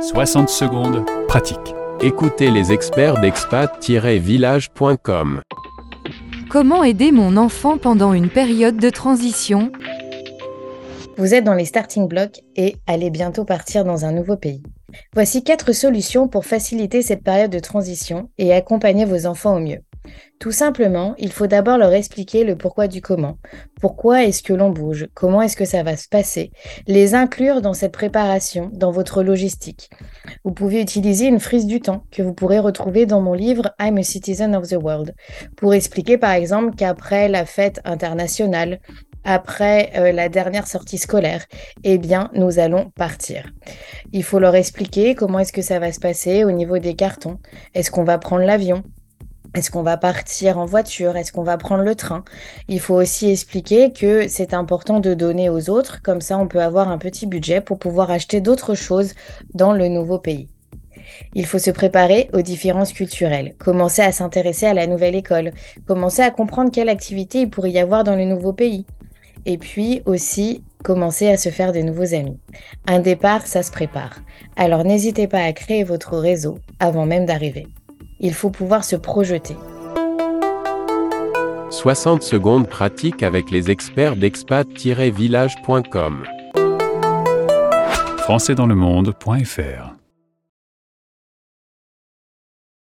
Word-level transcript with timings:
60 0.00 0.48
secondes, 0.48 1.04
pratique. 1.28 1.74
Écoutez 2.00 2.50
les 2.50 2.72
experts 2.72 3.20
d'expat-village.com. 3.20 5.42
Comment 6.48 6.82
aider 6.82 7.12
mon 7.12 7.36
enfant 7.36 7.76
pendant 7.76 8.14
une 8.14 8.30
période 8.30 8.78
de 8.78 8.88
transition? 8.88 9.70
Vous 11.18 11.34
êtes 11.34 11.44
dans 11.44 11.52
les 11.52 11.66
starting 11.66 12.08
blocks 12.08 12.40
et 12.56 12.76
allez 12.86 13.10
bientôt 13.10 13.44
partir 13.44 13.84
dans 13.84 14.06
un 14.06 14.12
nouveau 14.12 14.38
pays. 14.38 14.62
Voici 15.12 15.44
quatre 15.44 15.72
solutions 15.72 16.28
pour 16.28 16.46
faciliter 16.46 17.02
cette 17.02 17.22
période 17.22 17.50
de 17.50 17.58
transition 17.58 18.30
et 18.38 18.54
accompagner 18.54 19.04
vos 19.04 19.26
enfants 19.26 19.56
au 19.56 19.60
mieux. 19.60 19.80
Tout 20.38 20.52
simplement, 20.52 21.14
il 21.18 21.32
faut 21.32 21.46
d'abord 21.46 21.76
leur 21.76 21.92
expliquer 21.92 22.44
le 22.44 22.56
pourquoi 22.56 22.88
du 22.88 23.02
comment. 23.02 23.36
Pourquoi 23.78 24.24
est-ce 24.24 24.42
que 24.42 24.54
l'on 24.54 24.70
bouge? 24.70 25.08
Comment 25.12 25.42
est-ce 25.42 25.56
que 25.56 25.66
ça 25.66 25.82
va 25.82 25.98
se 25.98 26.08
passer? 26.08 26.50
Les 26.86 27.14
inclure 27.14 27.60
dans 27.60 27.74
cette 27.74 27.92
préparation, 27.92 28.70
dans 28.72 28.90
votre 28.90 29.22
logistique. 29.22 29.90
Vous 30.44 30.52
pouvez 30.52 30.80
utiliser 30.80 31.26
une 31.26 31.40
frise 31.40 31.66
du 31.66 31.80
temps 31.80 32.04
que 32.10 32.22
vous 32.22 32.32
pourrez 32.32 32.58
retrouver 32.58 33.04
dans 33.04 33.20
mon 33.20 33.34
livre 33.34 33.74
I'm 33.78 33.98
a 33.98 34.02
Citizen 34.02 34.54
of 34.54 34.68
the 34.68 34.78
World 34.80 35.14
pour 35.56 35.74
expliquer 35.74 36.16
par 36.16 36.32
exemple 36.32 36.74
qu'après 36.74 37.28
la 37.28 37.44
fête 37.44 37.80
internationale, 37.84 38.80
après 39.24 39.90
euh, 39.96 40.12
la 40.12 40.28
dernière 40.28 40.66
sortie 40.66 40.98
scolaire, 40.98 41.44
eh 41.84 41.98
bien, 41.98 42.30
nous 42.32 42.58
allons 42.58 42.90
partir. 42.96 43.52
Il 44.12 44.24
faut 44.24 44.38
leur 44.38 44.54
expliquer 44.54 45.14
comment 45.14 45.40
est-ce 45.40 45.52
que 45.52 45.62
ça 45.62 45.78
va 45.78 45.92
se 45.92 46.00
passer 46.00 46.44
au 46.44 46.50
niveau 46.50 46.78
des 46.78 46.94
cartons. 46.94 47.38
Est-ce 47.74 47.90
qu'on 47.90 48.04
va 48.04 48.18
prendre 48.18 48.44
l'avion? 48.44 48.82
Est-ce 49.54 49.70
qu'on 49.70 49.82
va 49.82 49.96
partir 49.96 50.58
en 50.58 50.64
voiture? 50.64 51.16
Est-ce 51.16 51.32
qu'on 51.32 51.42
va 51.42 51.58
prendre 51.58 51.82
le 51.82 51.96
train? 51.96 52.24
Il 52.68 52.78
faut 52.78 52.94
aussi 52.94 53.30
expliquer 53.30 53.92
que 53.92 54.28
c'est 54.28 54.54
important 54.54 55.00
de 55.00 55.12
donner 55.12 55.50
aux 55.50 55.70
autres, 55.70 56.02
comme 56.02 56.20
ça 56.20 56.38
on 56.38 56.46
peut 56.46 56.62
avoir 56.62 56.88
un 56.88 56.98
petit 56.98 57.26
budget 57.26 57.60
pour 57.60 57.78
pouvoir 57.78 58.10
acheter 58.10 58.40
d'autres 58.40 58.74
choses 58.74 59.14
dans 59.54 59.72
le 59.72 59.88
nouveau 59.88 60.18
pays. 60.18 60.48
Il 61.34 61.46
faut 61.46 61.58
se 61.58 61.72
préparer 61.72 62.30
aux 62.32 62.42
différences 62.42 62.92
culturelles, 62.92 63.54
commencer 63.58 64.02
à 64.02 64.12
s'intéresser 64.12 64.66
à 64.66 64.74
la 64.74 64.86
nouvelle 64.86 65.16
école, 65.16 65.52
commencer 65.86 66.22
à 66.22 66.30
comprendre 66.30 66.70
quelle 66.70 66.88
activité 66.88 67.40
il 67.40 67.50
pourrait 67.50 67.72
y 67.72 67.80
avoir 67.80 68.04
dans 68.04 68.16
le 68.16 68.24
nouveau 68.26 68.52
pays. 68.52 68.86
Et 69.46 69.58
puis 69.58 70.02
aussi 70.04 70.62
commencer 70.84 71.28
à 71.28 71.36
se 71.36 71.48
faire 71.48 71.72
des 71.72 71.82
nouveaux 71.82 72.14
amis. 72.14 72.38
Un 72.86 73.00
départ, 73.00 73.46
ça 73.46 73.62
se 73.62 73.70
prépare. 73.70 74.20
Alors 74.56 74.84
n'hésitez 74.84 75.26
pas 75.26 75.42
à 75.42 75.52
créer 75.52 75.82
votre 75.82 76.16
réseau 76.16 76.58
avant 76.78 77.06
même 77.06 77.26
d'arriver. 77.26 77.66
Il 78.20 78.34
faut 78.34 78.50
pouvoir 78.50 78.84
se 78.84 78.96
projeter. 78.96 79.56
60 81.70 82.22
secondes 82.22 82.68
pratiques 82.68 83.22
avec 83.22 83.50
les 83.50 83.70
experts 83.70 84.16
d'expat-village.com. 84.16 86.24
Françaisdanslemonde.fr 88.18 89.99